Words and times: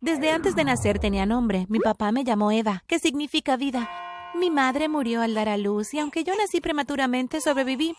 Desde 0.00 0.30
antes 0.30 0.54
de 0.54 0.64
nacer 0.64 0.98
tenía 0.98 1.24
nombre. 1.24 1.66
Mi 1.70 1.78
papá 1.78 2.12
me 2.12 2.22
llamó 2.22 2.50
Eva, 2.52 2.84
que 2.86 2.98
significa 2.98 3.56
vida. 3.56 3.88
Mi 4.34 4.50
madre 4.50 4.88
murió 4.88 5.22
al 5.22 5.32
dar 5.32 5.48
a 5.48 5.56
luz 5.56 5.94
y 5.94 5.98
aunque 5.98 6.22
yo 6.22 6.34
nací 6.36 6.60
prematuramente, 6.60 7.40
sobreviví. 7.40 7.96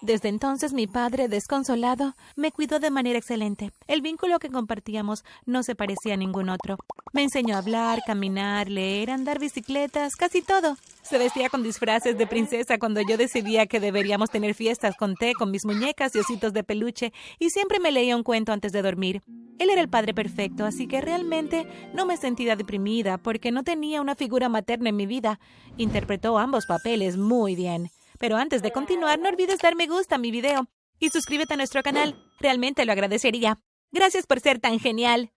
Desde 0.00 0.28
entonces 0.28 0.72
mi 0.72 0.86
padre, 0.86 1.28
desconsolado, 1.28 2.14
me 2.36 2.52
cuidó 2.52 2.78
de 2.78 2.90
manera 2.90 3.18
excelente. 3.18 3.70
El 3.86 4.02
vínculo 4.02 4.38
que 4.38 4.50
compartíamos 4.50 5.24
no 5.46 5.62
se 5.62 5.74
parecía 5.74 6.14
a 6.14 6.18
ningún 6.18 6.50
otro. 6.50 6.76
Me 7.12 7.22
enseñó 7.22 7.54
a 7.54 7.58
hablar, 7.58 8.02
caminar, 8.06 8.68
leer, 8.68 9.10
andar 9.10 9.38
bicicletas, 9.38 10.16
casi 10.16 10.42
todo. 10.42 10.76
Se 11.02 11.16
vestía 11.16 11.48
con 11.48 11.62
disfraces 11.62 12.18
de 12.18 12.26
princesa 12.26 12.78
cuando 12.78 13.00
yo 13.00 13.16
decidía 13.16 13.66
que 13.66 13.80
deberíamos 13.80 14.30
tener 14.30 14.54
fiestas 14.54 14.96
con 14.96 15.14
té, 15.14 15.32
con 15.32 15.50
mis 15.50 15.64
muñecas 15.64 16.14
y 16.14 16.18
ositos 16.18 16.52
de 16.52 16.64
peluche, 16.64 17.12
y 17.38 17.50
siempre 17.50 17.78
me 17.78 17.92
leía 17.92 18.16
un 18.16 18.24
cuento 18.24 18.52
antes 18.52 18.72
de 18.72 18.82
dormir. 18.82 19.22
Él 19.58 19.70
era 19.70 19.80
el 19.80 19.88
padre 19.88 20.12
perfecto, 20.12 20.64
así 20.66 20.88
que 20.88 21.00
realmente 21.00 21.66
no 21.94 22.04
me 22.04 22.16
sentía 22.16 22.56
deprimida 22.56 23.18
porque 23.18 23.52
no 23.52 23.62
tenía 23.62 24.00
una 24.00 24.16
figura 24.16 24.48
materna 24.48 24.88
en 24.88 24.96
mi 24.96 25.06
vida. 25.06 25.38
Interpretó 25.76 26.36
ambos 26.38 26.66
papeles 26.66 27.16
muy 27.16 27.54
bien. 27.54 27.90
Pero 28.18 28.36
antes 28.36 28.62
de 28.62 28.72
continuar, 28.72 29.18
no 29.18 29.28
olvides 29.28 29.58
dar 29.58 29.76
me 29.76 29.86
gusta 29.86 30.16
a 30.16 30.18
mi 30.18 30.30
video 30.30 30.68
y 30.98 31.10
suscríbete 31.10 31.54
a 31.54 31.56
nuestro 31.56 31.82
canal. 31.82 32.16
Realmente 32.40 32.84
lo 32.84 32.92
agradecería. 32.92 33.58
Gracias 33.92 34.26
por 34.26 34.40
ser 34.40 34.58
tan 34.58 34.78
genial. 34.78 35.32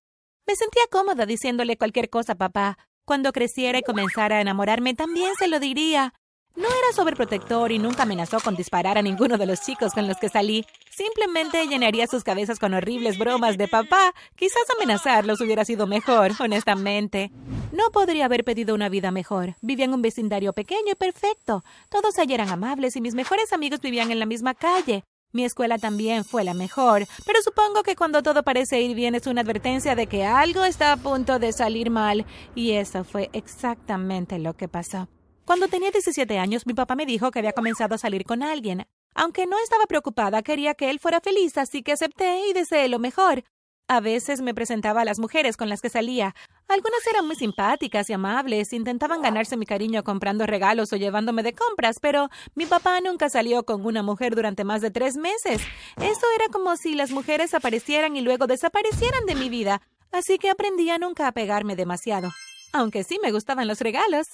Me 0.47 0.55
sentía 0.55 0.83
cómoda 0.89 1.25
diciéndole 1.25 1.77
cualquier 1.77 2.09
cosa 2.09 2.35
papá. 2.35 2.77
Cuando 3.05 3.31
creciera 3.31 3.79
y 3.79 3.83
comenzara 3.83 4.37
a 4.37 4.41
enamorarme, 4.41 4.93
también 4.93 5.33
se 5.37 5.47
lo 5.47 5.59
diría. 5.59 6.13
No 6.55 6.65
era 6.67 6.95
sobreprotector 6.95 7.71
y 7.71 7.77
nunca 7.77 8.03
amenazó 8.03 8.39
con 8.39 8.55
disparar 8.55 8.97
a 8.97 9.03
ninguno 9.03 9.37
de 9.37 9.45
los 9.45 9.61
chicos 9.61 9.93
con 9.93 10.07
los 10.07 10.17
que 10.17 10.27
salí. 10.27 10.65
Simplemente 10.89 11.67
llenaría 11.67 12.07
sus 12.07 12.23
cabezas 12.23 12.57
con 12.57 12.73
horribles 12.73 13.19
bromas 13.19 13.57
de 13.57 13.67
papá. 13.67 14.13
Quizás 14.35 14.63
amenazarlos 14.75 15.39
hubiera 15.39 15.65
sido 15.65 15.85
mejor, 15.85 16.31
honestamente. 16.39 17.31
No 17.71 17.91
podría 17.91 18.25
haber 18.25 18.45
pedido 18.45 18.73
una 18.73 18.87
vida 18.87 19.11
mejor. 19.11 19.55
Vivía 19.61 19.85
en 19.85 19.93
un 19.93 20.01
vecindario 20.01 20.53
pequeño 20.53 20.93
y 20.93 20.95
perfecto. 20.95 21.63
Todos 21.89 22.17
allí 22.17 22.33
eran 22.33 22.49
amables 22.49 22.95
y 22.95 23.01
mis 23.01 23.13
mejores 23.13 23.51
amigos 23.51 23.81
vivían 23.81 24.09
en 24.09 24.19
la 24.19 24.25
misma 24.25 24.53
calle. 24.53 25.03
Mi 25.33 25.43
escuela 25.43 25.77
también 25.77 26.23
fue 26.23 26.45
la 26.45 26.53
mejor, 26.53 27.05
pero 27.25 27.41
supongo 27.41 27.83
que 27.83 27.97
cuando 27.97 28.23
todo 28.23 28.43
parece 28.43 28.81
ir 28.81 28.95
bien 28.95 29.13
es 29.13 29.27
una 29.27 29.41
advertencia 29.41 29.93
de 29.93 30.07
que 30.07 30.25
algo 30.25 30.63
está 30.63 30.93
a 30.93 30.97
punto 30.97 31.37
de 31.37 31.51
salir 31.51 31.89
mal, 31.89 32.25
y 32.55 32.71
eso 32.71 33.03
fue 33.03 33.29
exactamente 33.33 34.39
lo 34.39 34.53
que 34.53 34.69
pasó. 34.69 35.09
Cuando 35.43 35.67
tenía 35.67 35.91
17 35.91 36.39
años, 36.39 36.65
mi 36.65 36.73
papá 36.73 36.95
me 36.95 37.05
dijo 37.05 37.29
que 37.29 37.39
había 37.39 37.51
comenzado 37.51 37.95
a 37.95 37.97
salir 37.97 38.23
con 38.23 38.41
alguien. 38.41 38.85
Aunque 39.13 39.45
no 39.45 39.57
estaba 39.59 39.85
preocupada, 39.85 40.41
quería 40.43 40.75
que 40.75 40.89
él 40.89 40.99
fuera 40.99 41.19
feliz, 41.19 41.57
así 41.57 41.83
que 41.83 41.91
acepté 41.91 42.47
y 42.49 42.53
deseé 42.53 42.87
lo 42.87 42.99
mejor. 42.99 43.43
A 43.89 44.01
veces 44.01 44.41
me 44.41 44.53
presentaba 44.53 45.01
a 45.01 45.05
las 45.05 45.17
mujeres 45.17 45.55
con 45.55 45.69
las 45.69 45.81
que 45.81 45.89
salía. 45.89 46.35
Algunas 46.67 47.07
eran 47.09 47.25
muy 47.25 47.37
simpáticas 47.37 48.09
y 48.09 48.13
amables, 48.13 48.73
intentaban 48.73 49.21
ganarse 49.21 49.55
mi 49.55 49.65
cariño 49.65 50.03
comprando 50.03 50.45
regalos 50.45 50.91
o 50.91 50.97
llevándome 50.97 51.41
de 51.41 51.55
compras, 51.55 51.99
pero 52.01 52.29
mi 52.53 52.65
papá 52.65 52.99
nunca 52.99 53.29
salió 53.29 53.63
con 53.63 53.85
una 53.85 54.03
mujer 54.03 54.35
durante 54.35 54.65
más 54.65 54.81
de 54.81 54.91
tres 54.91 55.15
meses. 55.15 55.61
Eso 55.95 56.25
era 56.35 56.49
como 56.51 56.75
si 56.75 56.95
las 56.95 57.11
mujeres 57.11 57.53
aparecieran 57.53 58.17
y 58.17 58.21
luego 58.21 58.45
desaparecieran 58.45 59.25
de 59.25 59.35
mi 59.35 59.47
vida, 59.47 59.81
así 60.11 60.37
que 60.37 60.49
aprendí 60.49 60.89
a 60.89 60.97
nunca 60.97 61.25
apegarme 61.25 61.77
demasiado. 61.77 62.31
Aunque 62.73 63.05
sí 63.05 63.19
me 63.23 63.31
gustaban 63.31 63.69
los 63.69 63.79
regalos. 63.79 64.27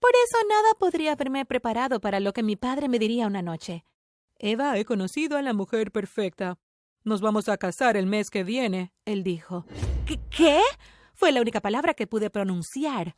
Por 0.00 0.10
eso 0.10 0.38
nada 0.48 0.74
podría 0.76 1.12
haberme 1.12 1.44
preparado 1.44 2.00
para 2.00 2.18
lo 2.18 2.32
que 2.32 2.42
mi 2.42 2.56
padre 2.56 2.88
me 2.88 2.98
diría 2.98 3.28
una 3.28 3.42
noche. 3.42 3.84
Eva, 4.40 4.76
he 4.76 4.84
conocido 4.84 5.36
a 5.36 5.42
la 5.42 5.52
mujer 5.52 5.92
perfecta. 5.92 6.58
Nos 7.04 7.20
vamos 7.20 7.48
a 7.48 7.56
casar 7.56 7.96
el 7.96 8.06
mes 8.06 8.30
que 8.30 8.44
viene, 8.44 8.92
él 9.04 9.22
dijo. 9.22 9.64
¿Qué? 10.30 10.60
Fue 11.14 11.32
la 11.32 11.40
única 11.40 11.60
palabra 11.60 11.94
que 11.94 12.06
pude 12.06 12.30
pronunciar. 12.30 13.14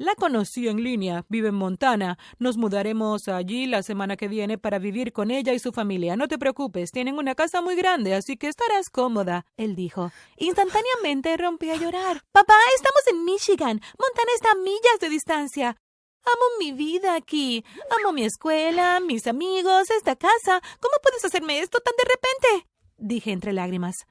La 0.00 0.14
conocí 0.14 0.66
en 0.66 0.82
línea, 0.82 1.26
vive 1.28 1.48
en 1.48 1.54
Montana. 1.56 2.16
Nos 2.38 2.56
mudaremos 2.56 3.28
allí 3.28 3.66
la 3.66 3.82
semana 3.82 4.16
que 4.16 4.28
viene 4.28 4.56
para 4.56 4.78
vivir 4.78 5.12
con 5.12 5.30
ella 5.30 5.52
y 5.52 5.58
su 5.58 5.72
familia. 5.72 6.16
No 6.16 6.26
te 6.26 6.38
preocupes, 6.38 6.90
tienen 6.90 7.18
una 7.18 7.34
casa 7.34 7.60
muy 7.60 7.76
grande, 7.76 8.14
así 8.14 8.38
que 8.38 8.48
estarás 8.48 8.88
cómoda, 8.88 9.44
él 9.58 9.76
dijo. 9.76 10.10
Instantáneamente 10.38 11.36
rompí 11.36 11.68
a 11.68 11.76
llorar. 11.76 12.22
Papá, 12.32 12.56
estamos 12.74 13.02
en 13.10 13.24
Michigan. 13.26 13.80
Montana 13.98 14.32
está 14.34 14.52
a 14.52 14.54
millas 14.54 15.00
de 15.00 15.08
distancia. 15.10 15.76
Amo 16.24 16.58
mi 16.58 16.72
vida 16.72 17.14
aquí. 17.14 17.62
Amo 17.98 18.12
mi 18.12 18.24
escuela, 18.24 19.00
mis 19.00 19.26
amigos, 19.26 19.90
esta 19.90 20.16
casa. 20.16 20.62
¿Cómo 20.80 20.94
puedes 21.02 21.24
hacerme 21.26 21.60
esto 21.60 21.78
tan 21.80 21.92
de 21.98 22.04
repente? 22.04 22.69
Dije 23.00 23.32
entre 23.32 23.52
lágrimas. 23.52 24.06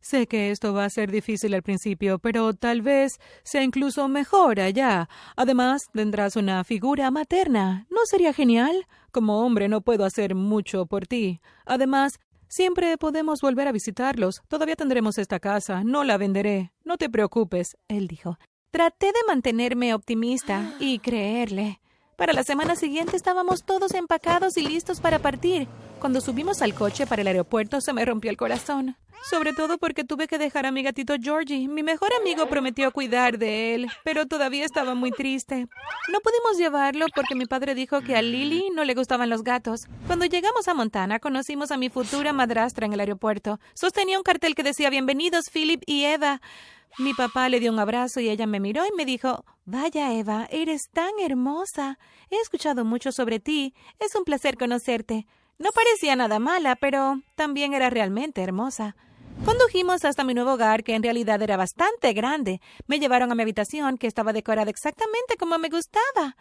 Sé 0.00 0.28
que 0.28 0.50
esto 0.50 0.72
va 0.72 0.84
a 0.84 0.90
ser 0.90 1.10
difícil 1.10 1.54
al 1.54 1.62
principio, 1.62 2.18
pero 2.18 2.54
tal 2.54 2.82
vez 2.82 3.18
sea 3.42 3.62
incluso 3.62 4.08
mejor 4.08 4.60
allá. 4.60 5.08
Además, 5.36 5.82
tendrás 5.92 6.36
una 6.36 6.62
figura 6.62 7.10
materna. 7.10 7.86
¿No 7.90 7.98
sería 8.04 8.32
genial? 8.32 8.86
Como 9.10 9.44
hombre 9.44 9.68
no 9.68 9.80
puedo 9.80 10.04
hacer 10.04 10.34
mucho 10.34 10.86
por 10.86 11.06
ti. 11.06 11.40
Además, 11.66 12.20
siempre 12.48 12.96
podemos 12.96 13.40
volver 13.40 13.66
a 13.66 13.72
visitarlos. 13.72 14.40
Todavía 14.46 14.76
tendremos 14.76 15.18
esta 15.18 15.40
casa. 15.40 15.82
No 15.82 16.04
la 16.04 16.16
venderé. 16.16 16.72
No 16.84 16.96
te 16.96 17.10
preocupes, 17.10 17.76
él 17.88 18.06
dijo. 18.06 18.38
Traté 18.70 19.06
de 19.06 19.26
mantenerme 19.26 19.94
optimista 19.94 20.74
y 20.78 21.00
creerle. 21.00 21.80
Para 22.18 22.32
la 22.32 22.42
semana 22.42 22.74
siguiente 22.74 23.16
estábamos 23.16 23.62
todos 23.62 23.94
empacados 23.94 24.56
y 24.56 24.66
listos 24.66 25.00
para 25.00 25.20
partir. 25.20 25.68
Cuando 26.00 26.20
subimos 26.20 26.62
al 26.62 26.74
coche 26.74 27.06
para 27.06 27.22
el 27.22 27.28
aeropuerto 27.28 27.80
se 27.80 27.92
me 27.92 28.04
rompió 28.04 28.28
el 28.28 28.36
corazón. 28.36 28.96
Sobre 29.30 29.52
todo 29.52 29.78
porque 29.78 30.02
tuve 30.02 30.26
que 30.26 30.36
dejar 30.36 30.66
a 30.66 30.72
mi 30.72 30.82
gatito 30.82 31.14
Georgie. 31.22 31.68
Mi 31.68 31.84
mejor 31.84 32.08
amigo 32.20 32.48
prometió 32.48 32.90
cuidar 32.90 33.38
de 33.38 33.76
él, 33.76 33.88
pero 34.02 34.26
todavía 34.26 34.64
estaba 34.64 34.96
muy 34.96 35.12
triste. 35.12 35.68
No 36.08 36.18
pudimos 36.18 36.58
llevarlo 36.58 37.06
porque 37.14 37.36
mi 37.36 37.46
padre 37.46 37.76
dijo 37.76 38.00
que 38.00 38.16
a 38.16 38.22
Lily 38.22 38.70
no 38.74 38.82
le 38.82 38.94
gustaban 38.94 39.30
los 39.30 39.44
gatos. 39.44 39.86
Cuando 40.08 40.24
llegamos 40.24 40.66
a 40.66 40.74
Montana 40.74 41.20
conocimos 41.20 41.70
a 41.70 41.76
mi 41.76 41.88
futura 41.88 42.32
madrastra 42.32 42.84
en 42.84 42.94
el 42.94 43.00
aeropuerto. 43.00 43.60
Sostenía 43.74 44.18
un 44.18 44.24
cartel 44.24 44.56
que 44.56 44.64
decía 44.64 44.90
Bienvenidos 44.90 45.50
Philip 45.50 45.84
y 45.86 46.02
Eva. 46.02 46.40
Mi 46.96 47.14
papá 47.14 47.48
le 47.48 47.60
dio 47.60 47.70
un 47.70 47.78
abrazo 47.78 48.20
y 48.20 48.28
ella 48.28 48.46
me 48.46 48.60
miró 48.60 48.84
y 48.86 48.96
me 48.96 49.04
dijo 49.04 49.44
Vaya, 49.64 50.12
Eva, 50.14 50.48
eres 50.50 50.88
tan 50.90 51.10
hermosa. 51.20 51.98
He 52.30 52.36
escuchado 52.36 52.84
mucho 52.84 53.12
sobre 53.12 53.38
ti. 53.38 53.74
Es 53.98 54.14
un 54.14 54.24
placer 54.24 54.56
conocerte. 54.56 55.26
No 55.58 55.70
parecía 55.72 56.16
nada 56.16 56.38
mala, 56.38 56.76
pero 56.76 57.20
también 57.34 57.74
era 57.74 57.90
realmente 57.90 58.42
hermosa. 58.42 58.96
Condujimos 59.44 60.04
hasta 60.04 60.24
mi 60.24 60.34
nuevo 60.34 60.54
hogar, 60.54 60.82
que 60.82 60.94
en 60.94 61.02
realidad 61.02 61.40
era 61.42 61.56
bastante 61.56 62.12
grande. 62.12 62.60
Me 62.86 62.98
llevaron 62.98 63.30
a 63.30 63.34
mi 63.34 63.42
habitación, 63.42 63.98
que 63.98 64.06
estaba 64.06 64.32
decorada 64.32 64.70
exactamente 64.70 65.36
como 65.38 65.58
me 65.58 65.68
gustaba. 65.68 66.36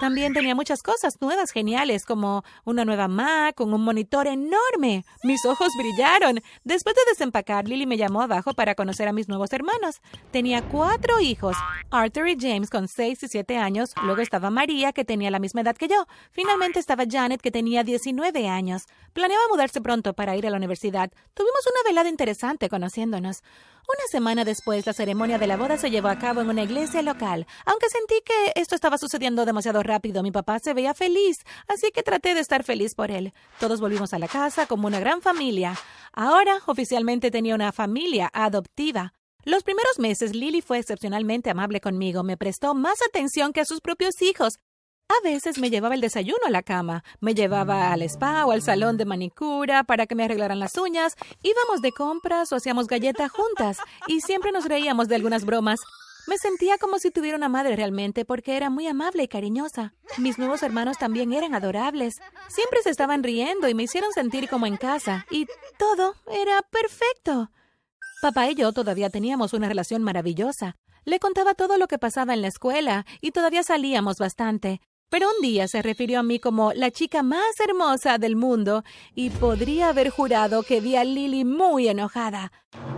También 0.00 0.34
tenía 0.34 0.54
muchas 0.54 0.82
cosas 0.82 1.20
nuevas 1.20 1.52
geniales, 1.52 2.04
como 2.04 2.44
una 2.64 2.84
nueva 2.84 3.08
Mac 3.08 3.54
con 3.54 3.72
un 3.72 3.82
monitor 3.82 4.26
enorme. 4.26 5.04
Mis 5.22 5.44
ojos 5.46 5.68
brillaron. 5.78 6.40
Después 6.64 6.96
de 6.96 7.02
desempacar, 7.10 7.68
Lily 7.68 7.86
me 7.86 7.96
llamó 7.96 8.22
abajo 8.22 8.54
para 8.54 8.74
conocer 8.74 9.08
a 9.08 9.12
mis 9.12 9.28
nuevos 9.28 9.52
hermanos. 9.52 10.00
Tenía 10.32 10.62
cuatro 10.62 11.20
hijos, 11.20 11.56
Arthur 11.90 12.28
y 12.28 12.36
James 12.38 12.70
con 12.70 12.88
seis 12.88 13.22
y 13.22 13.28
siete 13.28 13.56
años. 13.56 13.92
Luego 14.04 14.20
estaba 14.20 14.50
María, 14.50 14.92
que 14.92 15.04
tenía 15.04 15.30
la 15.30 15.38
misma 15.38 15.60
edad 15.60 15.76
que 15.76 15.88
yo. 15.88 16.06
Finalmente 16.32 16.80
estaba 16.80 17.04
Janet, 17.08 17.40
que 17.40 17.50
tenía 17.50 17.84
19 17.84 18.48
años. 18.48 18.86
Planeaba 19.12 19.44
mudarse 19.50 19.80
pronto 19.80 20.12
para 20.14 20.36
ir 20.36 20.46
a 20.46 20.50
la 20.50 20.56
universidad. 20.56 21.10
Tuvimos 21.34 21.66
una 21.66 21.88
velada 21.88 22.08
interesante 22.08 22.68
conociéndonos. 22.68 23.42
Una 23.86 24.06
semana 24.10 24.44
después, 24.44 24.86
la 24.86 24.94
ceremonia 24.94 25.38
de 25.38 25.46
la 25.46 25.58
boda 25.58 25.76
se 25.76 25.90
llevó 25.90 26.08
a 26.08 26.18
cabo 26.18 26.40
en 26.40 26.48
una 26.48 26.62
iglesia 26.62 27.02
local. 27.02 27.46
Aunque 27.66 27.90
sentí 27.90 28.14
que 28.24 28.58
esto 28.58 28.74
estaba 28.74 28.96
sucediendo 28.96 29.44
demasiado 29.44 29.82
rápido, 29.82 30.22
mi 30.22 30.32
papá 30.32 30.58
se 30.58 30.72
veía 30.72 30.94
feliz, 30.94 31.36
así 31.68 31.90
que 31.92 32.02
traté 32.02 32.34
de 32.34 32.40
estar 32.40 32.64
feliz 32.64 32.94
por 32.94 33.10
él. 33.10 33.34
Todos 33.60 33.80
volvimos 33.80 34.14
a 34.14 34.18
la 34.18 34.28
casa 34.28 34.66
como 34.66 34.86
una 34.86 35.00
gran 35.00 35.20
familia. 35.20 35.76
Ahora, 36.12 36.60
oficialmente 36.66 37.30
tenía 37.30 37.54
una 37.54 37.72
familia 37.72 38.30
adoptiva. 38.32 39.12
Los 39.44 39.62
primeros 39.62 39.98
meses, 39.98 40.34
Lily 40.34 40.62
fue 40.62 40.78
excepcionalmente 40.78 41.50
amable 41.50 41.82
conmigo. 41.82 42.22
Me 42.22 42.38
prestó 42.38 42.74
más 42.74 42.98
atención 43.06 43.52
que 43.52 43.60
a 43.60 43.66
sus 43.66 43.82
propios 43.82 44.22
hijos. 44.22 44.54
A 45.10 45.22
veces 45.22 45.58
me 45.58 45.68
llevaba 45.68 45.94
el 45.94 46.00
desayuno 46.00 46.46
a 46.46 46.50
la 46.50 46.62
cama, 46.62 47.04
me 47.20 47.34
llevaba 47.34 47.92
al 47.92 48.02
spa 48.02 48.46
o 48.46 48.52
al 48.52 48.62
salón 48.62 48.96
de 48.96 49.04
manicura 49.04 49.84
para 49.84 50.06
que 50.06 50.14
me 50.14 50.24
arreglaran 50.24 50.58
las 50.58 50.76
uñas, 50.78 51.14
íbamos 51.42 51.82
de 51.82 51.92
compras 51.92 52.50
o 52.52 52.56
hacíamos 52.56 52.86
galleta 52.86 53.28
juntas 53.28 53.78
y 54.06 54.22
siempre 54.22 54.50
nos 54.50 54.64
reíamos 54.64 55.08
de 55.08 55.16
algunas 55.16 55.44
bromas. 55.44 55.80
Me 56.26 56.38
sentía 56.38 56.78
como 56.78 56.98
si 56.98 57.10
tuviera 57.10 57.36
una 57.36 57.50
madre 57.50 57.76
realmente 57.76 58.24
porque 58.24 58.56
era 58.56 58.70
muy 58.70 58.86
amable 58.86 59.22
y 59.22 59.28
cariñosa. 59.28 59.92
Mis 60.16 60.38
nuevos 60.38 60.62
hermanos 60.62 60.96
también 60.96 61.34
eran 61.34 61.54
adorables. 61.54 62.16
Siempre 62.48 62.80
se 62.82 62.88
estaban 62.88 63.22
riendo 63.22 63.68
y 63.68 63.74
me 63.74 63.82
hicieron 63.82 64.10
sentir 64.12 64.48
como 64.48 64.66
en 64.66 64.78
casa 64.78 65.26
y 65.30 65.46
todo 65.78 66.14
era 66.32 66.62
perfecto. 66.62 67.50
Papá 68.22 68.48
y 68.48 68.54
yo 68.54 68.72
todavía 68.72 69.10
teníamos 69.10 69.52
una 69.52 69.68
relación 69.68 70.02
maravillosa. 70.02 70.76
Le 71.04 71.20
contaba 71.20 71.52
todo 71.52 71.76
lo 71.76 71.88
que 71.88 71.98
pasaba 71.98 72.32
en 72.32 72.40
la 72.40 72.48
escuela 72.48 73.04
y 73.20 73.32
todavía 73.32 73.62
salíamos 73.62 74.16
bastante. 74.16 74.80
Pero 75.08 75.28
un 75.28 75.42
día 75.42 75.68
se 75.68 75.80
refirió 75.80 76.18
a 76.18 76.22
mí 76.22 76.40
como 76.40 76.72
la 76.72 76.90
chica 76.90 77.22
más 77.22 77.60
hermosa 77.60 78.18
del 78.18 78.34
mundo 78.34 78.82
y 79.14 79.30
podría 79.30 79.90
haber 79.90 80.10
jurado 80.10 80.62
que 80.62 80.80
vi 80.80 80.96
a 80.96 81.04
Lily 81.04 81.44
muy 81.44 81.88
enojada. 81.88 82.50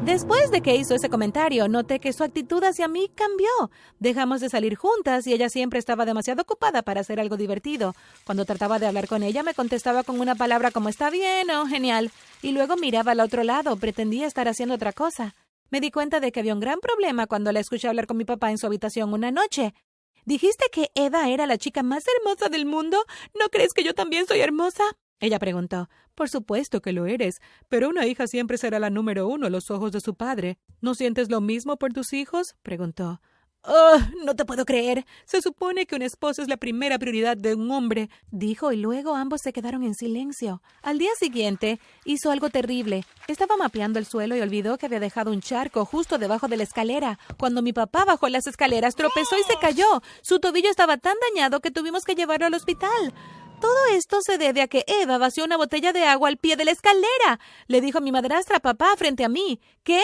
Después 0.04 0.50
de 0.50 0.62
que 0.62 0.76
hizo 0.76 0.94
ese 0.94 1.10
comentario, 1.10 1.68
noté 1.68 1.98
que 1.98 2.12
su 2.12 2.24
actitud 2.24 2.62
hacia 2.64 2.88
mí 2.88 3.10
cambió. 3.14 3.50
Dejamos 3.98 4.40
de 4.40 4.48
salir 4.48 4.76
juntas 4.76 5.26
y 5.26 5.34
ella 5.34 5.48
siempre 5.48 5.78
estaba 5.78 6.06
demasiado 6.06 6.42
ocupada 6.42 6.82
para 6.82 7.00
hacer 7.00 7.20
algo 7.20 7.36
divertido. 7.36 7.94
Cuando 8.24 8.44
trataba 8.44 8.78
de 8.78 8.86
hablar 8.86 9.08
con 9.08 9.22
ella, 9.22 9.42
me 9.42 9.52
contestaba 9.54 10.02
con 10.02 10.20
una 10.20 10.34
palabra 10.34 10.70
como 10.70 10.88
está 10.88 11.10
bien 11.10 11.50
o 11.50 11.66
genial, 11.66 12.10
y 12.40 12.52
luego 12.52 12.76
miraba 12.76 13.12
al 13.12 13.20
otro 13.20 13.42
lado, 13.42 13.76
pretendía 13.76 14.26
estar 14.26 14.48
haciendo 14.48 14.76
otra 14.76 14.92
cosa. 14.92 15.34
Me 15.70 15.80
di 15.80 15.90
cuenta 15.90 16.20
de 16.20 16.30
que 16.30 16.40
había 16.40 16.54
un 16.54 16.60
gran 16.60 16.78
problema 16.78 17.26
cuando 17.26 17.50
la 17.50 17.60
escuché 17.60 17.88
hablar 17.88 18.06
con 18.06 18.16
mi 18.16 18.24
papá 18.24 18.50
en 18.50 18.58
su 18.58 18.66
habitación 18.66 19.12
una 19.12 19.32
noche. 19.32 19.74
¿Dijiste 20.26 20.64
que 20.72 20.90
Eva 20.96 21.28
era 21.28 21.46
la 21.46 21.56
chica 21.56 21.84
más 21.84 22.04
hermosa 22.18 22.48
del 22.48 22.66
mundo? 22.66 22.98
¿No 23.38 23.48
crees 23.48 23.72
que 23.72 23.84
yo 23.84 23.94
también 23.94 24.26
soy 24.26 24.40
hermosa? 24.40 24.82
Ella 25.20 25.38
preguntó. 25.38 25.88
Por 26.16 26.28
supuesto 26.28 26.82
que 26.82 26.92
lo 26.92 27.06
eres, 27.06 27.36
pero 27.68 27.88
una 27.88 28.06
hija 28.06 28.26
siempre 28.26 28.58
será 28.58 28.80
la 28.80 28.90
número 28.90 29.28
uno 29.28 29.46
a 29.46 29.50
los 29.50 29.70
ojos 29.70 29.92
de 29.92 30.00
su 30.00 30.16
padre. 30.16 30.58
¿No 30.80 30.96
sientes 30.96 31.30
lo 31.30 31.40
mismo 31.40 31.76
por 31.76 31.92
tus 31.92 32.12
hijos? 32.12 32.56
preguntó. 32.64 33.20
Oh, 33.62 33.98
no 34.24 34.36
te 34.36 34.44
puedo 34.44 34.64
creer. 34.64 35.04
Se 35.24 35.42
supone 35.42 35.86
que 35.86 35.96
un 35.96 36.02
esposo 36.02 36.40
es 36.40 36.48
la 36.48 36.56
primera 36.56 36.98
prioridad 36.98 37.36
de 37.36 37.56
un 37.56 37.70
hombre, 37.72 38.10
dijo, 38.30 38.70
y 38.70 38.76
luego 38.76 39.16
ambos 39.16 39.40
se 39.40 39.52
quedaron 39.52 39.82
en 39.82 39.94
silencio. 39.94 40.62
Al 40.82 40.98
día 40.98 41.10
siguiente 41.18 41.80
hizo 42.04 42.30
algo 42.30 42.48
terrible. 42.48 43.04
Estaba 43.26 43.56
mapeando 43.56 43.98
el 43.98 44.06
suelo 44.06 44.36
y 44.36 44.40
olvidó 44.40 44.78
que 44.78 44.86
había 44.86 45.00
dejado 45.00 45.32
un 45.32 45.40
charco 45.40 45.84
justo 45.84 46.16
debajo 46.18 46.46
de 46.46 46.58
la 46.58 46.62
escalera. 46.62 47.18
Cuando 47.38 47.60
mi 47.60 47.72
papá 47.72 48.04
bajó 48.04 48.28
las 48.28 48.46
escaleras, 48.46 48.94
tropezó 48.94 49.36
y 49.36 49.42
se 49.42 49.58
cayó. 49.60 50.00
Su 50.22 50.38
tobillo 50.38 50.70
estaba 50.70 50.96
tan 50.96 51.16
dañado 51.32 51.60
que 51.60 51.72
tuvimos 51.72 52.04
que 52.04 52.14
llevarlo 52.14 52.46
al 52.46 52.54
hospital. 52.54 53.14
Todo 53.60 53.86
esto 53.92 54.18
se 54.20 54.38
debe 54.38 54.60
a 54.62 54.68
que 54.68 54.84
Eva 54.86 55.18
vació 55.18 55.44
una 55.44 55.56
botella 55.56 55.92
de 55.92 56.04
agua 56.04 56.28
al 56.28 56.36
pie 56.36 56.56
de 56.56 56.66
la 56.66 56.72
escalera, 56.72 57.40
le 57.68 57.80
dijo 57.80 58.02
mi 58.02 58.12
madrastra 58.12 58.60
papá 58.60 58.88
frente 58.96 59.24
a 59.24 59.30
mí. 59.30 59.60
¿Qué? 59.82 60.02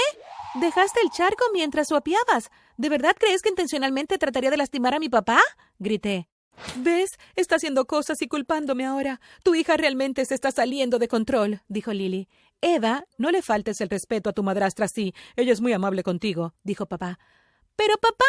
Dejaste 0.54 1.00
el 1.02 1.10
charco 1.10 1.44
mientras 1.54 1.88
suapiabas. 1.88 2.50
¿De 2.76 2.90
verdad 2.90 3.16
crees 3.18 3.40
que 3.40 3.48
intencionalmente 3.48 4.18
trataría 4.18 4.50
de 4.50 4.58
lastimar 4.58 4.94
a 4.94 4.98
mi 4.98 5.08
papá? 5.08 5.40
grité. 5.78 6.28
¿Ves? 6.76 7.12
Está 7.36 7.56
haciendo 7.56 7.86
cosas 7.86 8.20
y 8.20 8.28
culpándome 8.28 8.84
ahora. 8.84 9.20
Tu 9.42 9.54
hija 9.54 9.78
realmente 9.78 10.26
se 10.26 10.34
está 10.34 10.50
saliendo 10.50 10.98
de 10.98 11.08
control, 11.08 11.62
dijo 11.68 11.94
Lily. 11.94 12.28
Eva, 12.60 13.06
no 13.16 13.30
le 13.30 13.40
faltes 13.40 13.80
el 13.80 13.88
respeto 13.88 14.28
a 14.28 14.34
tu 14.34 14.42
madrastra 14.42 14.84
así. 14.84 15.14
Ella 15.36 15.54
es 15.54 15.62
muy 15.62 15.72
amable 15.72 16.02
contigo, 16.02 16.54
dijo 16.62 16.84
papá. 16.84 17.18
Pero 17.74 17.96
papá, 17.96 18.24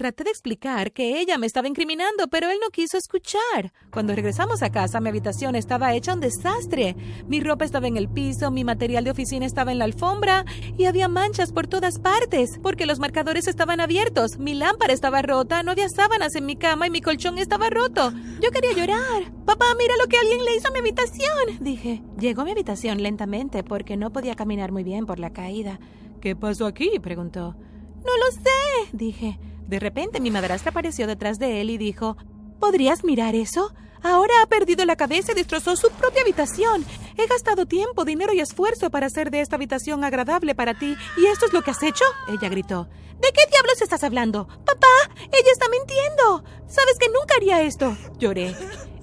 Traté 0.00 0.24
de 0.24 0.30
explicar 0.30 0.92
que 0.92 1.20
ella 1.20 1.36
me 1.36 1.46
estaba 1.46 1.68
incriminando, 1.68 2.28
pero 2.28 2.48
él 2.48 2.56
no 2.58 2.70
quiso 2.70 2.96
escuchar. 2.96 3.70
Cuando 3.90 4.14
regresamos 4.14 4.62
a 4.62 4.72
casa, 4.72 4.98
mi 4.98 5.10
habitación 5.10 5.56
estaba 5.56 5.92
hecha 5.92 6.14
un 6.14 6.20
desastre. 6.20 6.96
Mi 7.28 7.40
ropa 7.40 7.66
estaba 7.66 7.86
en 7.86 7.98
el 7.98 8.08
piso, 8.08 8.50
mi 8.50 8.64
material 8.64 9.04
de 9.04 9.10
oficina 9.10 9.44
estaba 9.44 9.72
en 9.72 9.78
la 9.78 9.84
alfombra 9.84 10.46
y 10.78 10.86
había 10.86 11.08
manchas 11.08 11.52
por 11.52 11.66
todas 11.66 11.98
partes, 11.98 12.58
porque 12.62 12.86
los 12.86 12.98
marcadores 12.98 13.46
estaban 13.46 13.78
abiertos, 13.78 14.38
mi 14.38 14.54
lámpara 14.54 14.94
estaba 14.94 15.20
rota, 15.20 15.62
no 15.62 15.72
había 15.72 15.90
sábanas 15.90 16.34
en 16.34 16.46
mi 16.46 16.56
cama 16.56 16.86
y 16.86 16.90
mi 16.90 17.02
colchón 17.02 17.36
estaba 17.36 17.68
roto. 17.68 18.10
Yo 18.40 18.50
quería 18.52 18.72
llorar. 18.72 19.30
Papá, 19.44 19.66
mira 19.76 19.92
lo 19.98 20.08
que 20.08 20.16
alguien 20.16 20.42
le 20.46 20.56
hizo 20.56 20.68
a 20.68 20.70
mi 20.70 20.78
habitación, 20.78 21.58
dije. 21.60 22.00
Llegó 22.18 22.40
a 22.40 22.44
mi 22.46 22.52
habitación 22.52 23.02
lentamente 23.02 23.62
porque 23.62 23.98
no 23.98 24.14
podía 24.14 24.34
caminar 24.34 24.72
muy 24.72 24.82
bien 24.82 25.04
por 25.04 25.18
la 25.18 25.34
caída. 25.34 25.78
¿Qué 26.22 26.34
pasó 26.36 26.64
aquí? 26.64 26.90
preguntó. 27.02 27.54
No 28.02 28.16
lo 28.16 28.32
sé, 28.32 28.96
dije. 28.96 29.38
De 29.70 29.78
repente 29.78 30.20
mi 30.20 30.32
madrastra 30.32 30.70
apareció 30.70 31.06
detrás 31.06 31.38
de 31.38 31.60
él 31.60 31.70
y 31.70 31.78
dijo 31.78 32.16
¿Podrías 32.58 33.04
mirar 33.04 33.36
eso? 33.36 33.72
Ahora 34.02 34.34
ha 34.42 34.46
perdido 34.46 34.84
la 34.84 34.96
cabeza 34.96 35.30
y 35.30 35.36
destrozó 35.36 35.76
su 35.76 35.90
propia 35.90 36.22
habitación. 36.22 36.84
He 37.16 37.28
gastado 37.28 37.66
tiempo, 37.66 38.04
dinero 38.04 38.32
y 38.32 38.40
esfuerzo 38.40 38.90
para 38.90 39.06
hacer 39.06 39.30
de 39.30 39.40
esta 39.40 39.54
habitación 39.54 40.02
agradable 40.02 40.56
para 40.56 40.76
ti. 40.76 40.96
¿Y 41.16 41.26
esto 41.26 41.46
es 41.46 41.52
lo 41.52 41.62
que 41.62 41.70
has 41.70 41.82
hecho? 41.84 42.04
Ella 42.28 42.48
gritó. 42.48 42.88
¿De 43.20 43.28
qué 43.28 43.48
diablos 43.48 43.80
estás 43.80 44.02
hablando? 44.02 44.48
Papá, 44.48 44.88
ella 45.30 45.52
está 45.52 45.66
mintiendo. 45.68 46.42
Sabes 46.66 46.98
que 46.98 47.06
nunca 47.06 47.36
haría 47.36 47.62
esto. 47.62 47.96
Lloré. 48.18 48.56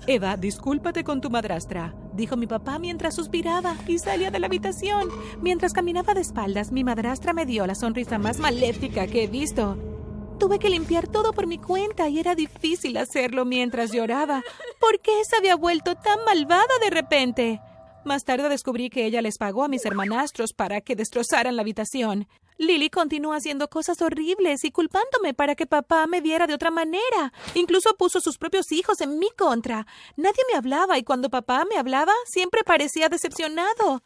Eva, 0.05 0.35
discúlpate 0.35 1.05
con 1.05 1.21
tu 1.21 1.29
madrastra, 1.29 1.93
dijo 2.13 2.37
mi 2.37 2.47
papá 2.47 2.79
mientras 2.79 3.15
suspiraba 3.15 3.75
y 3.87 3.99
salía 3.99 4.31
de 4.31 4.39
la 4.39 4.47
habitación. 4.47 5.09
Mientras 5.41 5.73
caminaba 5.73 6.13
de 6.13 6.21
espaldas, 6.21 6.71
mi 6.71 6.83
madrastra 6.83 7.33
me 7.33 7.45
dio 7.45 7.65
la 7.67 7.75
sonrisa 7.75 8.17
más 8.17 8.39
maléfica 8.39 9.07
que 9.07 9.23
he 9.23 9.27
visto. 9.27 9.96
Tuve 10.39 10.59
que 10.59 10.69
limpiar 10.69 11.07
todo 11.07 11.33
por 11.33 11.47
mi 11.47 11.57
cuenta 11.57 12.09
y 12.09 12.19
era 12.19 12.35
difícil 12.35 12.97
hacerlo 12.97 13.43
mientras 13.43 13.91
lloraba. 13.91 14.43
¿Por 14.79 14.99
qué 14.99 15.23
se 15.27 15.35
había 15.35 15.55
vuelto 15.55 15.95
tan 15.95 16.23
malvada 16.25 16.77
de 16.81 16.89
repente? 16.91 17.59
Más 18.05 18.23
tarde 18.23 18.47
descubrí 18.47 18.89
que 18.89 19.05
ella 19.05 19.21
les 19.21 19.37
pagó 19.37 19.63
a 19.63 19.67
mis 19.67 19.83
hermanastros 19.85 20.53
para 20.53 20.81
que 20.81 20.95
destrozaran 20.95 21.55
la 21.55 21.63
habitación. 21.63 22.27
Lily 22.57 22.89
continuó 22.89 23.33
haciendo 23.33 23.67
cosas 23.69 24.01
horribles 24.01 24.63
y 24.63 24.71
culpándome 24.71 25.33
para 25.33 25.55
que 25.55 25.65
papá 25.65 26.07
me 26.07 26.21
viera 26.21 26.47
de 26.47 26.53
otra 26.53 26.71
manera. 26.71 27.33
Incluso 27.55 27.95
puso 27.97 28.21
sus 28.21 28.37
propios 28.37 28.71
hijos 28.71 29.01
en 29.01 29.19
mi 29.19 29.29
contra. 29.31 29.87
Nadie 30.15 30.43
me 30.51 30.57
hablaba 30.57 30.97
y 30.97 31.03
cuando 31.03 31.29
papá 31.29 31.65
me 31.69 31.77
hablaba 31.77 32.13
siempre 32.25 32.63
parecía 32.63 33.09
decepcionado. 33.09 34.03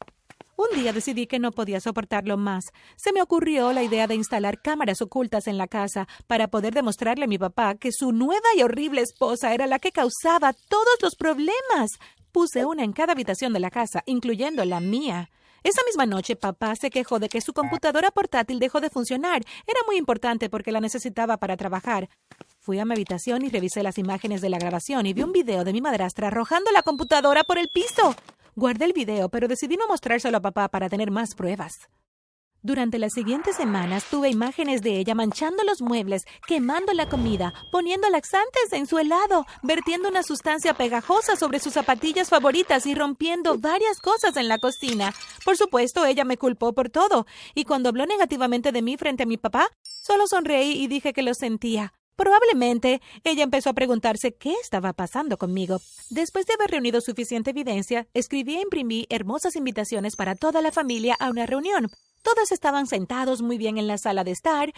Un 0.62 0.80
día 0.80 0.94
decidí 0.94 1.26
que 1.26 1.40
no 1.40 1.52
podía 1.52 1.80
soportarlo 1.80 2.38
más. 2.38 2.66
Se 2.96 3.12
me 3.14 3.24
ocurrió 3.24 3.74
la 3.74 3.82
idea 3.82 4.06
de 4.06 4.14
instalar 4.14 4.62
cámaras 4.62 5.02
ocultas 5.02 5.48
en 5.48 5.58
la 5.58 5.68
casa 5.68 6.08
para 6.28 6.50
poder 6.50 6.76
demostrarle 6.76 7.26
a 7.26 7.28
mi 7.28 7.40
papá 7.40 7.74
que 7.74 7.92
su 7.92 8.12
nueva 8.12 8.46
y 8.56 8.62
horrible 8.62 9.02
esposa 9.02 9.56
era 9.56 9.66
la 9.66 9.80
que 9.80 9.92
causaba 9.92 10.54
todos 10.54 11.02
los 11.02 11.16
problemas. 11.16 11.98
Puse 12.32 12.64
una 12.64 12.84
en 12.84 12.94
cada 12.94 13.14
habitación 13.14 13.54
de 13.54 13.60
la 13.60 13.72
casa, 13.72 14.04
incluyendo 14.06 14.64
la 14.64 14.80
mía. 14.82 15.32
Esa 15.64 15.82
misma 15.84 16.06
noche 16.06 16.36
papá 16.36 16.76
se 16.76 16.92
quejó 16.92 17.18
de 17.18 17.28
que 17.28 17.42
su 17.42 17.54
computadora 17.54 18.12
portátil 18.12 18.60
dejó 18.60 18.82
de 18.82 18.92
funcionar. 18.92 19.42
Era 19.66 19.80
muy 19.88 19.98
importante 19.98 20.48
porque 20.48 20.72
la 20.72 20.80
necesitaba 20.80 21.38
para 21.38 21.58
trabajar. 21.58 22.08
Fui 22.60 22.78
a 22.78 22.86
mi 22.86 22.94
habitación 22.94 23.44
y 23.44 23.50
revisé 23.50 23.82
las 23.82 23.98
imágenes 23.98 24.42
de 24.42 24.50
la 24.50 24.60
grabación 24.60 25.08
y 25.08 25.14
vi 25.14 25.24
un 25.24 25.32
video 25.32 25.64
de 25.64 25.74
mi 25.74 25.82
madrastra 25.82 26.28
arrojando 26.28 26.70
la 26.72 26.84
computadora 26.84 27.44
por 27.44 27.58
el 27.58 27.70
piso. 27.70 28.16
Guardé 28.56 28.86
el 28.86 28.94
video, 28.94 29.30
pero 29.30 29.48
decidí 29.48 29.78
no 29.78 29.88
mostrárselo 29.88 30.38
a 30.38 30.42
papá 30.42 30.68
para 30.68 30.90
tener 30.90 31.10
más 31.10 31.36
pruebas. 31.36 31.74
Durante 32.64 33.00
las 33.00 33.14
siguientes 33.14 33.56
semanas 33.56 34.06
tuve 34.06 34.30
imágenes 34.30 34.82
de 34.84 35.00
ella 35.00 35.16
manchando 35.16 35.64
los 35.64 35.82
muebles, 35.82 36.26
quemando 36.46 36.94
la 36.94 37.10
comida, 37.10 37.54
poniendo 37.72 38.08
laxantes 38.10 38.74
en 38.74 38.86
su 38.86 39.00
helado, 39.00 39.48
vertiendo 39.64 40.10
una 40.10 40.22
sustancia 40.22 40.76
pegajosa 40.76 41.36
sobre 41.38 41.60
sus 41.60 41.74
zapatillas 41.74 42.30
favoritas 42.30 42.86
y 42.86 42.94
rompiendo 42.94 43.58
varias 43.58 44.00
cosas 44.00 44.38
en 44.38 44.48
la 44.48 44.60
cocina. 44.60 45.12
Por 45.44 45.58
supuesto, 45.58 46.06
ella 46.06 46.24
me 46.24 46.38
culpó 46.38 46.74
por 46.74 46.90
todo, 46.90 47.26
y 47.56 47.64
cuando 47.64 47.90
habló 47.90 48.06
negativamente 48.06 48.72
de 48.72 48.84
mí 48.84 48.96
frente 48.96 49.24
a 49.24 49.28
mi 49.28 49.38
papá, 49.38 49.68
solo 49.82 50.28
sonreí 50.28 50.74
y 50.74 50.88
dije 50.88 51.14
que 51.14 51.24
lo 51.24 51.34
sentía. 51.34 51.94
Probablemente 52.22 53.02
ella 53.24 53.44
empezó 53.44 53.72
a 53.72 53.74
preguntarse 53.74 54.36
qué 54.36 54.54
estaba 54.62 54.94
pasando 54.94 55.40
conmigo. 55.40 55.82
Después 56.12 56.46
de 56.46 56.54
haber 56.54 56.70
reunido 56.70 57.02
suficiente 57.02 57.50
evidencia, 57.50 58.06
escribí 58.14 58.58
e 58.58 58.62
imprimí 58.62 59.08
hermosas 59.10 59.56
invitaciones 59.56 60.16
para 60.16 60.36
toda 60.36 60.62
la 60.62 60.72
familia 60.72 61.16
a 61.20 61.32
una 61.32 61.48
reunión. 61.48 61.90
Todos 62.22 62.52
estaban 62.52 62.86
sentados 62.86 63.42
muy 63.42 63.58
bien 63.58 63.80
en 63.80 63.88
la 63.88 63.98
sala 63.98 64.24
de 64.24 64.30
estar. 64.30 64.72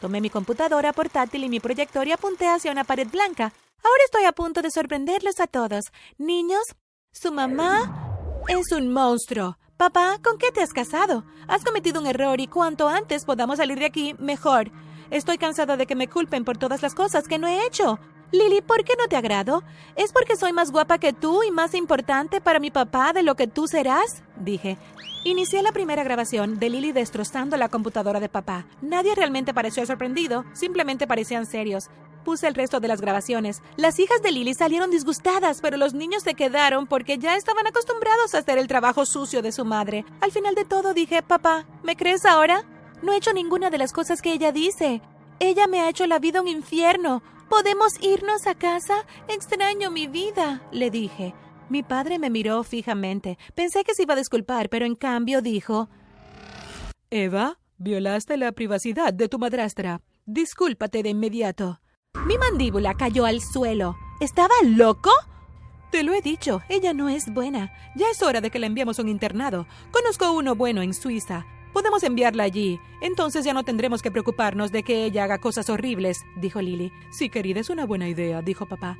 Tomé 0.00 0.20
mi 0.20 0.28
computadora 0.28 0.92
portátil 0.92 1.44
y 1.44 1.48
mi 1.48 1.60
proyector 1.60 2.08
y 2.08 2.10
apunté 2.10 2.48
hacia 2.48 2.72
una 2.72 2.82
pared 2.82 3.06
blanca. 3.06 3.52
Ahora 3.84 4.02
estoy 4.04 4.24
a 4.24 4.32
punto 4.32 4.60
de 4.60 4.72
sorprenderlos 4.72 5.38
a 5.38 5.46
todos. 5.46 5.84
Niños, 6.18 6.64
su 7.12 7.30
mamá 7.30 8.40
es 8.48 8.72
un 8.72 8.92
monstruo. 8.92 9.56
Papá, 9.76 10.18
¿con 10.20 10.36
qué 10.36 10.50
te 10.50 10.62
has 10.62 10.72
casado? 10.72 11.24
Has 11.46 11.62
cometido 11.62 12.00
un 12.00 12.08
error 12.08 12.40
y 12.40 12.48
cuanto 12.48 12.88
antes 12.88 13.24
podamos 13.24 13.58
salir 13.58 13.78
de 13.78 13.86
aquí, 13.86 14.16
mejor. 14.18 14.72
Estoy 15.10 15.38
cansada 15.38 15.76
de 15.76 15.86
que 15.86 15.94
me 15.94 16.08
culpen 16.08 16.44
por 16.44 16.58
todas 16.58 16.82
las 16.82 16.94
cosas 16.94 17.28
que 17.28 17.38
no 17.38 17.48
he 17.48 17.66
hecho. 17.66 17.98
Lily, 18.30 18.60
¿por 18.60 18.84
qué 18.84 18.92
no 18.98 19.08
te 19.08 19.16
agrado? 19.16 19.62
¿Es 19.96 20.12
porque 20.12 20.36
soy 20.36 20.52
más 20.52 20.70
guapa 20.70 20.98
que 20.98 21.14
tú 21.14 21.42
y 21.42 21.50
más 21.50 21.74
importante 21.74 22.42
para 22.42 22.60
mi 22.60 22.70
papá 22.70 23.14
de 23.14 23.22
lo 23.22 23.34
que 23.34 23.46
tú 23.46 23.66
serás? 23.66 24.22
Dije. 24.36 24.76
Inicié 25.24 25.62
la 25.62 25.72
primera 25.72 26.04
grabación 26.04 26.58
de 26.58 26.68
Lily 26.68 26.92
destrozando 26.92 27.56
la 27.56 27.70
computadora 27.70 28.20
de 28.20 28.28
papá. 28.28 28.66
Nadie 28.82 29.14
realmente 29.14 29.54
pareció 29.54 29.84
sorprendido, 29.86 30.44
simplemente 30.52 31.06
parecían 31.06 31.46
serios. 31.46 31.88
Puse 32.24 32.46
el 32.46 32.54
resto 32.54 32.80
de 32.80 32.88
las 32.88 33.00
grabaciones. 33.00 33.62
Las 33.76 33.98
hijas 33.98 34.20
de 34.22 34.30
Lily 34.30 34.52
salieron 34.52 34.90
disgustadas, 34.90 35.60
pero 35.62 35.78
los 35.78 35.94
niños 35.94 36.22
se 36.22 36.34
quedaron 36.34 36.86
porque 36.86 37.16
ya 37.16 37.34
estaban 37.36 37.66
acostumbrados 37.66 38.34
a 38.34 38.38
hacer 38.38 38.58
el 38.58 38.68
trabajo 38.68 39.06
sucio 39.06 39.40
de 39.40 39.52
su 39.52 39.64
madre. 39.64 40.04
Al 40.20 40.32
final 40.32 40.54
de 40.54 40.66
todo 40.66 40.92
dije, 40.92 41.22
papá, 41.22 41.64
¿me 41.82 41.96
crees 41.96 42.26
ahora? 42.26 42.64
No 43.02 43.12
he 43.12 43.16
hecho 43.16 43.32
ninguna 43.32 43.70
de 43.70 43.78
las 43.78 43.92
cosas 43.92 44.22
que 44.22 44.32
ella 44.32 44.52
dice. 44.52 45.02
Ella 45.40 45.66
me 45.66 45.80
ha 45.80 45.88
hecho 45.88 46.06
la 46.06 46.18
vida 46.18 46.40
un 46.40 46.48
infierno. 46.48 47.22
¿Podemos 47.48 47.94
irnos 48.02 48.46
a 48.46 48.54
casa? 48.54 49.06
Extraño 49.28 49.90
mi 49.90 50.06
vida, 50.06 50.62
le 50.72 50.90
dije. 50.90 51.34
Mi 51.68 51.82
padre 51.82 52.18
me 52.18 52.30
miró 52.30 52.62
fijamente. 52.64 53.38
Pensé 53.54 53.84
que 53.84 53.94
se 53.94 54.02
iba 54.02 54.14
a 54.14 54.18
disculpar, 54.18 54.68
pero 54.68 54.86
en 54.86 54.94
cambio 54.94 55.42
dijo 55.42 55.88
Eva, 57.10 57.58
violaste 57.76 58.36
la 58.36 58.52
privacidad 58.52 59.12
de 59.12 59.28
tu 59.28 59.38
madrastra. 59.38 60.00
Discúlpate 60.26 61.02
de 61.02 61.10
inmediato. 61.10 61.80
Mi 62.26 62.36
mandíbula 62.36 62.94
cayó 62.94 63.24
al 63.24 63.40
suelo. 63.40 63.96
¿Estaba 64.20 64.54
loco? 64.64 65.10
Te 65.90 66.02
lo 66.02 66.12
he 66.12 66.20
dicho, 66.20 66.60
ella 66.68 66.92
no 66.92 67.08
es 67.08 67.32
buena. 67.32 67.72
Ya 67.96 68.10
es 68.10 68.22
hora 68.22 68.40
de 68.40 68.50
que 68.50 68.58
la 68.58 68.66
enviemos 68.66 68.98
a 68.98 69.02
un 69.02 69.08
internado. 69.08 69.66
Conozco 69.90 70.32
uno 70.32 70.54
bueno 70.54 70.82
en 70.82 70.92
Suiza. 70.92 71.46
Podemos 71.78 72.02
enviarla 72.02 72.42
allí. 72.42 72.80
Entonces 73.00 73.44
ya 73.44 73.54
no 73.54 73.62
tendremos 73.62 74.02
que 74.02 74.10
preocuparnos 74.10 74.72
de 74.72 74.82
que 74.82 75.04
ella 75.04 75.22
haga 75.22 75.38
cosas 75.38 75.70
horribles, 75.70 76.24
dijo 76.34 76.60
Lily. 76.60 76.92
Sí, 77.12 77.30
querida, 77.30 77.60
es 77.60 77.70
una 77.70 77.86
buena 77.86 78.08
idea, 78.08 78.42
dijo 78.42 78.66
papá. 78.66 78.98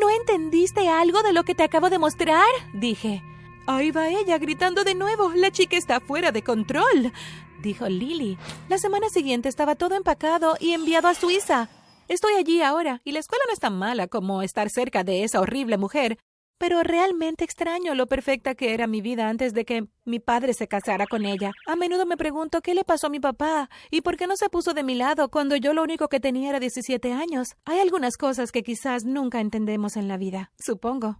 ¿No 0.00 0.08
entendiste 0.08 0.88
algo 0.88 1.24
de 1.24 1.32
lo 1.32 1.42
que 1.42 1.56
te 1.56 1.64
acabo 1.64 1.90
de 1.90 1.98
mostrar? 1.98 2.46
dije. 2.72 3.24
Ahí 3.66 3.90
va 3.90 4.10
ella 4.10 4.38
gritando 4.38 4.84
de 4.84 4.94
nuevo. 4.94 5.32
La 5.34 5.50
chica 5.50 5.76
está 5.76 5.98
fuera 5.98 6.30
de 6.30 6.44
control, 6.44 7.12
dijo 7.60 7.88
Lily. 7.88 8.38
La 8.68 8.78
semana 8.78 9.08
siguiente 9.08 9.48
estaba 9.48 9.74
todo 9.74 9.96
empacado 9.96 10.54
y 10.60 10.74
enviado 10.74 11.08
a 11.08 11.14
Suiza. 11.14 11.68
Estoy 12.06 12.34
allí 12.34 12.62
ahora, 12.62 13.00
y 13.04 13.10
la 13.10 13.18
escuela 13.18 13.42
no 13.48 13.54
es 13.54 13.58
tan 13.58 13.76
mala 13.76 14.06
como 14.06 14.42
estar 14.42 14.70
cerca 14.70 15.02
de 15.02 15.24
esa 15.24 15.40
horrible 15.40 15.78
mujer, 15.78 16.16
pero 16.62 16.84
realmente 16.84 17.42
extraño 17.42 17.96
lo 17.96 18.06
perfecta 18.06 18.54
que 18.54 18.72
era 18.72 18.86
mi 18.86 19.00
vida 19.00 19.28
antes 19.28 19.52
de 19.52 19.64
que 19.64 19.88
mi 20.04 20.20
padre 20.20 20.54
se 20.54 20.68
casara 20.68 21.08
con 21.08 21.24
ella. 21.24 21.50
A 21.66 21.74
menudo 21.74 22.06
me 22.06 22.16
pregunto 22.16 22.60
qué 22.60 22.72
le 22.72 22.84
pasó 22.84 23.08
a 23.08 23.10
mi 23.10 23.18
papá 23.18 23.68
y 23.90 24.02
por 24.02 24.16
qué 24.16 24.28
no 24.28 24.36
se 24.36 24.48
puso 24.48 24.72
de 24.72 24.84
mi 24.84 24.94
lado 24.94 25.28
cuando 25.28 25.56
yo 25.56 25.72
lo 25.74 25.82
único 25.82 26.06
que 26.06 26.20
tenía 26.20 26.50
era 26.50 26.60
17 26.60 27.12
años. 27.14 27.56
Hay 27.64 27.80
algunas 27.80 28.16
cosas 28.16 28.52
que 28.52 28.62
quizás 28.62 29.04
nunca 29.04 29.40
entendemos 29.40 29.96
en 29.96 30.06
la 30.06 30.16
vida, 30.18 30.52
supongo. 30.56 31.18